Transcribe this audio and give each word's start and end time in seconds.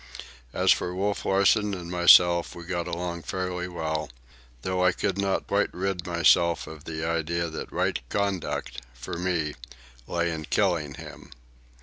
As 0.51 0.71
for 0.71 0.95
Wolf 0.95 1.25
Larsen 1.25 1.75
and 1.75 1.91
myself, 1.91 2.55
we 2.55 2.63
got 2.63 2.87
along 2.87 3.21
fairly 3.21 3.67
well; 3.67 4.09
though 4.63 4.83
I 4.83 4.93
could 4.93 5.19
not 5.19 5.45
quite 5.45 5.71
rid 5.75 6.07
myself 6.07 6.65
of 6.65 6.85
the 6.85 7.07
idea 7.07 7.49
that 7.51 7.71
right 7.71 7.99
conduct, 8.09 8.81
for 8.95 9.19
me, 9.19 9.53
lay 10.07 10.31
in 10.31 10.45
killing 10.45 10.95
him. 10.95 11.29